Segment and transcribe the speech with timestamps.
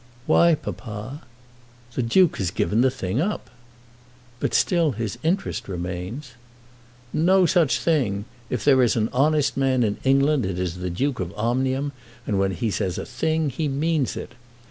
[0.25, 1.21] "Why, papa?"
[1.93, 3.51] "The Duke has given the thing up."
[4.39, 6.31] "But still his interest remains."
[7.13, 8.25] "No such thing!
[8.49, 11.91] If there is an honest man in England it is the Duke of Omnium,
[12.25, 14.33] and when he says a thing he means it.